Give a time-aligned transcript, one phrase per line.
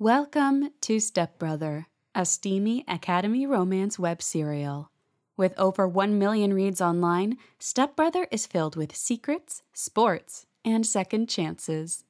[0.00, 4.90] Welcome to Stepbrother, a steamy Academy romance web serial.
[5.36, 12.04] With over 1 million reads online, Stepbrother is filled with secrets, sports, and second chances.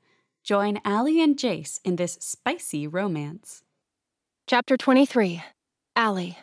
[0.45, 3.65] Join Allie and Jace in this spicy romance.
[4.47, 5.43] Chapter 23
[5.97, 6.39] Allie.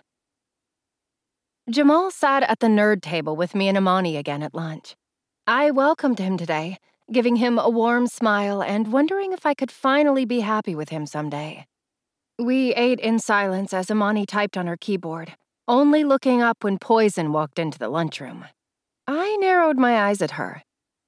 [1.70, 4.98] Jamal sat at the nerd table with me and Amani again at lunch.
[5.48, 6.78] I welcomed him today,
[7.12, 11.06] giving him a warm smile and wondering if I could finally be happy with him
[11.06, 11.66] someday.
[12.40, 15.34] We ate in silence as Amani typed on her keyboard,
[15.68, 18.46] only looking up when Poison walked into the lunchroom.
[19.08, 20.64] I narrowed my eyes at her.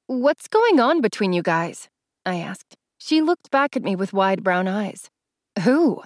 [0.08, 1.89] What's going on between you guys?
[2.25, 2.75] I asked.
[2.97, 5.09] She looked back at me with wide brown eyes.
[5.63, 6.02] Who?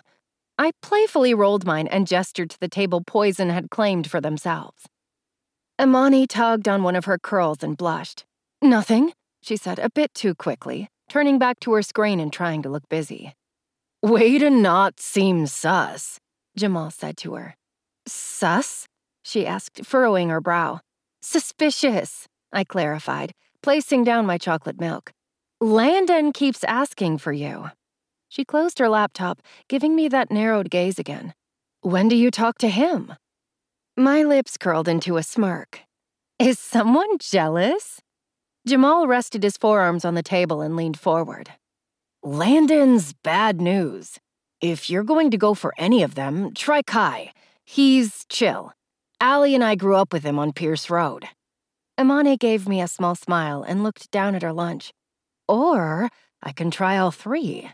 [0.58, 4.84] I playfully rolled mine and gestured to the table Poison had claimed for themselves.
[5.80, 8.26] Amani tugged on one of her curls and blushed.
[8.62, 12.70] Nothing, she said a bit too quickly, turning back to her screen and trying to
[12.70, 13.34] look busy.
[14.02, 16.20] Way to not seem sus,
[16.58, 17.56] Jamal said to her.
[18.08, 18.88] Sus?
[19.22, 20.80] she asked, furrowing her brow.
[21.22, 25.12] Suspicious, I clarified, placing down my chocolate milk.
[25.62, 27.72] Landon keeps asking for you.
[28.28, 31.34] She closed her laptop, giving me that narrowed gaze again.
[31.82, 33.14] When do you talk to him?
[33.96, 35.82] My lips curled into a smirk.
[36.40, 38.02] Is someone jealous?
[38.66, 41.52] Jamal rested his forearms on the table and leaned forward.
[42.24, 44.20] Landon's bad news.
[44.62, 47.34] If you're going to go for any of them, try Kai.
[47.66, 48.72] He's chill.
[49.20, 51.26] Allie and I grew up with him on Pierce Road.
[52.00, 54.94] Amani gave me a small smile and looked down at her lunch.
[55.46, 56.10] Or
[56.42, 57.70] I can try all three.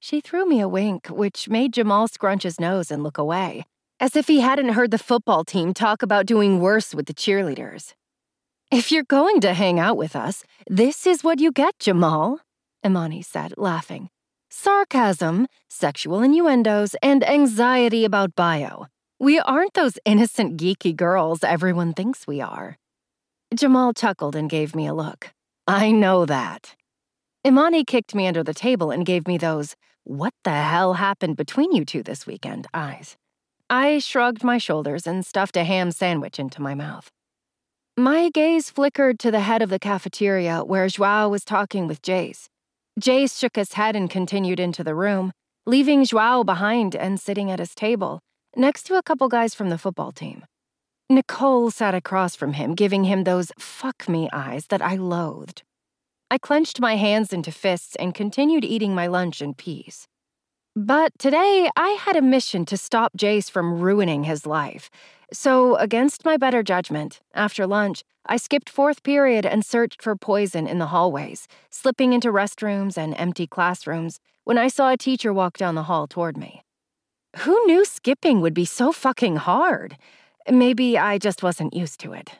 [0.00, 3.64] She threw me a wink, which made Jamal scrunch his nose and look away,
[4.00, 7.94] as if he hadn't heard the football team talk about doing worse with the cheerleaders.
[8.72, 12.40] If you're going to hang out with us, this is what you get, Jamal,
[12.82, 14.08] Amani said, laughing.
[14.48, 18.86] Sarcasm, sexual innuendos, and anxiety about bio.
[19.20, 22.78] We aren't those innocent, geeky girls everyone thinks we are.
[23.54, 25.34] Jamal chuckled and gave me a look.
[25.68, 26.74] I know that.
[27.46, 31.72] Amani kicked me under the table and gave me those, what the hell happened between
[31.72, 33.18] you two this weekend eyes.
[33.68, 37.10] I shrugged my shoulders and stuffed a ham sandwich into my mouth.
[37.98, 42.46] My gaze flickered to the head of the cafeteria where Joao was talking with Jace.
[42.98, 45.30] Jace shook his head and continued into the room,
[45.66, 48.20] leaving Joao behind and sitting at his table,
[48.56, 50.46] next to a couple guys from the football team.
[51.10, 55.62] Nicole sat across from him, giving him those fuck me eyes that I loathed.
[56.30, 60.08] I clenched my hands into fists and continued eating my lunch in peace.
[60.74, 64.88] But today, I had a mission to stop Jace from ruining his life.
[65.30, 70.66] So, against my better judgment, after lunch, I skipped fourth period and searched for poison
[70.66, 75.58] in the hallways, slipping into restrooms and empty classrooms when I saw a teacher walk
[75.58, 76.62] down the hall toward me.
[77.40, 79.98] Who knew skipping would be so fucking hard?
[80.50, 82.38] Maybe I just wasn't used to it.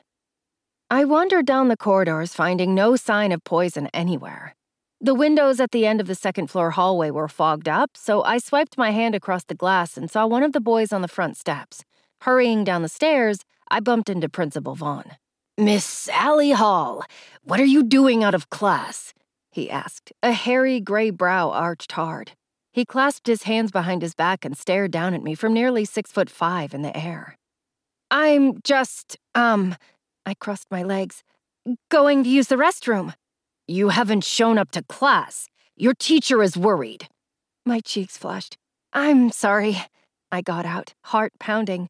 [0.89, 4.55] I wandered down the corridors, finding no sign of poison anywhere.
[5.03, 8.37] The windows at the end of the second floor hallway were fogged up, so I
[8.37, 11.35] swiped my hand across the glass and saw one of the boys on the front
[11.35, 11.83] steps.
[12.21, 15.17] Hurrying down the stairs, I bumped into Principal Vaughn.
[15.57, 17.03] Miss Sally Hall,
[17.43, 19.13] what are you doing out of class?
[19.51, 22.31] he asked, a hairy gray brow arched hard.
[22.71, 26.13] He clasped his hands behind his back and stared down at me from nearly six
[26.13, 27.37] foot five in the air.
[28.09, 29.75] I'm just, um,
[30.25, 31.23] I crossed my legs.
[31.89, 33.13] Going to use the restroom.
[33.67, 35.47] You haven't shown up to class.
[35.77, 37.07] Your teacher is worried.
[37.65, 38.57] My cheeks flushed.
[38.91, 39.77] I'm sorry.
[40.33, 41.87] I got out, heart pounding.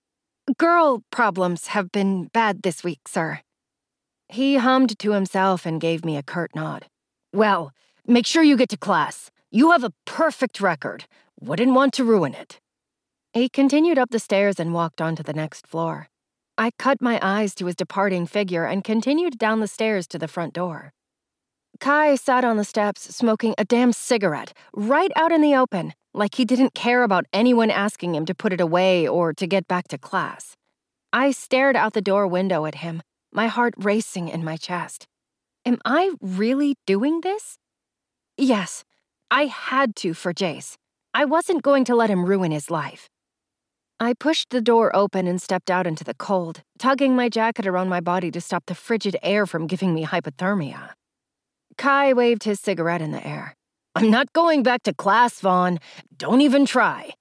[0.59, 3.39] Girl problems have been bad this week, sir.
[4.29, 6.85] He hummed to himself and gave me a curt nod.
[7.33, 7.71] Well,
[8.05, 9.31] make sure you get to class.
[9.49, 11.05] You have a perfect record.
[11.39, 12.59] Wouldn't want to ruin it.
[13.33, 16.07] He continued up the stairs and walked onto the next floor.
[16.55, 20.27] I cut my eyes to his departing figure and continued down the stairs to the
[20.27, 20.93] front door.
[21.79, 26.35] Kai sat on the steps smoking a damn cigarette right out in the open, like
[26.35, 29.87] he didn't care about anyone asking him to put it away or to get back
[29.89, 30.55] to class.
[31.11, 35.07] I stared out the door window at him, my heart racing in my chest.
[35.65, 37.57] Am I really doing this?
[38.37, 38.83] Yes,
[39.31, 40.75] I had to for Jace.
[41.13, 43.09] I wasn't going to let him ruin his life.
[43.99, 47.89] I pushed the door open and stepped out into the cold, tugging my jacket around
[47.89, 50.91] my body to stop the frigid air from giving me hypothermia.
[51.77, 53.55] Kai waved his cigarette in the air.
[53.95, 55.79] I'm not going back to class, Vaughn.
[56.17, 57.13] Don't even try.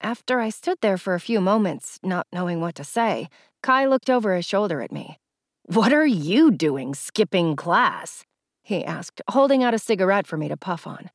[0.00, 3.28] After I stood there for a few moments, not knowing what to say,
[3.62, 5.18] Kai looked over his shoulder at me.
[5.64, 8.24] What are you doing skipping class?
[8.62, 11.10] he asked, holding out a cigarette for me to puff on.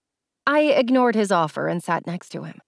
[0.46, 2.60] I ignored his offer and sat next to him.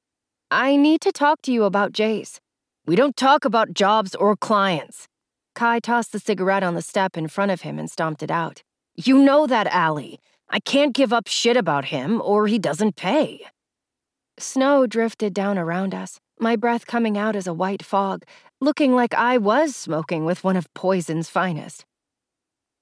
[0.49, 2.39] I need to talk to you about Jace.
[2.85, 5.07] We don't talk about jobs or clients.
[5.53, 8.63] Kai tossed the cigarette on the step in front of him and stomped it out.
[8.99, 10.19] You know that, Allie.
[10.49, 13.41] I can't give up shit about him or he doesn't pay.
[14.39, 18.23] Snow drifted down around us, my breath coming out as a white fog,
[18.59, 21.85] looking like I was smoking with one of Poison's finest.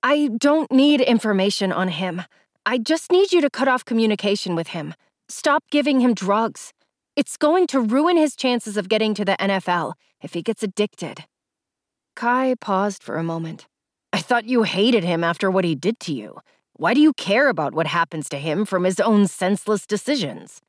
[0.04, 2.22] I don't need information on him.
[2.66, 4.94] I just need you to cut off communication with him.
[5.28, 6.72] Stop giving him drugs.
[7.18, 11.26] It's going to ruin his chances of getting to the NFL if he gets addicted.
[12.16, 13.68] Kai paused for a moment.
[14.16, 16.40] I thought you hated him after what he did to you.
[16.78, 20.62] Why do you care about what happens to him from his own senseless decisions?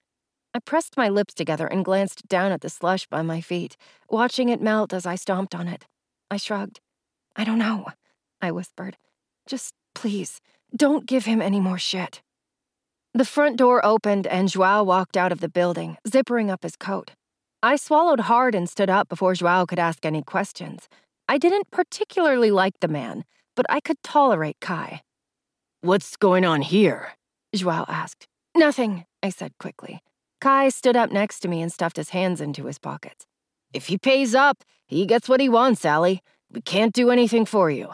[0.52, 3.76] I pressed my lips together and glanced down at the slush by my feet,
[4.10, 5.84] watching it melt as I stomped on it.
[6.28, 6.80] I shrugged.
[7.36, 7.86] I don't know,
[8.42, 8.96] I whispered.
[9.46, 10.40] Just please,
[10.74, 12.22] don't give him any more shit.
[13.14, 17.12] The front door opened and Joao walked out of the building, zippering up his coat.
[17.62, 20.88] I swallowed hard and stood up before Joao could ask any questions.
[21.28, 23.24] I didn't particularly like the man,
[23.56, 25.02] but I could tolerate Kai.
[25.80, 27.14] What's going on here?
[27.54, 28.28] Joao asked.
[28.54, 30.00] Nothing, I said quickly.
[30.40, 33.26] Kai stood up next to me and stuffed his hands into his pockets.
[33.72, 36.22] If he pays up, he gets what he wants, Allie.
[36.50, 37.90] We can't do anything for you.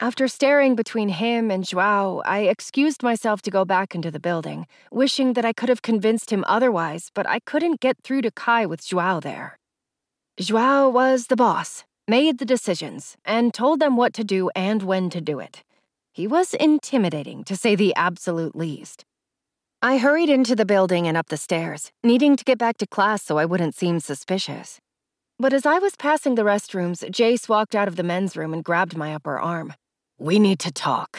[0.00, 4.66] After staring between him and Joao, I excused myself to go back into the building,
[4.90, 8.66] wishing that I could have convinced him otherwise, but I couldn't get through to Kai
[8.66, 9.58] with Joao there.
[10.40, 15.10] Joao was the boss, made the decisions, and told them what to do and when
[15.10, 15.62] to do it.
[16.12, 19.04] He was intimidating, to say the absolute least.
[19.82, 23.22] I hurried into the building and up the stairs, needing to get back to class
[23.22, 24.80] so I wouldn't seem suspicious.
[25.38, 28.64] But as I was passing the restrooms, Jace walked out of the men's room and
[28.64, 29.74] grabbed my upper arm.
[30.18, 31.18] We need to talk.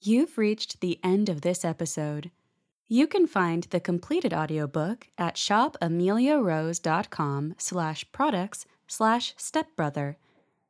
[0.00, 2.32] You've reached the end of this episode.
[2.88, 10.18] You can find the completed audiobook at shopemiliarose.com slash products slash stepbrother.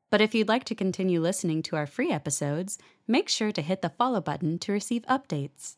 [0.08, 2.78] But if you'd like to continue listening to our free episodes,
[3.08, 5.76] make sure to hit the follow button to receive updates.